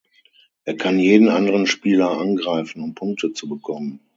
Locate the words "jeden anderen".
0.97-1.67